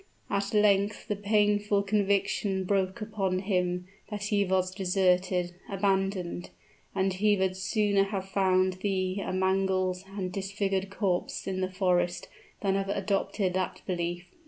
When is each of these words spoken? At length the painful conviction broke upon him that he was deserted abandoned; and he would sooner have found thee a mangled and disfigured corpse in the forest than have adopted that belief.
At 0.31 0.51
length 0.51 1.07
the 1.09 1.15
painful 1.15 1.83
conviction 1.83 2.63
broke 2.63 3.01
upon 3.01 3.37
him 3.37 3.85
that 4.09 4.23
he 4.23 4.43
was 4.43 4.73
deserted 4.73 5.53
abandoned; 5.69 6.49
and 6.95 7.13
he 7.13 7.37
would 7.37 7.55
sooner 7.55 8.05
have 8.05 8.27
found 8.27 8.79
thee 8.81 9.21
a 9.23 9.31
mangled 9.31 9.97
and 10.17 10.31
disfigured 10.31 10.89
corpse 10.89 11.45
in 11.45 11.61
the 11.61 11.69
forest 11.69 12.27
than 12.61 12.73
have 12.73 12.89
adopted 12.89 13.53
that 13.53 13.83
belief. 13.85 14.25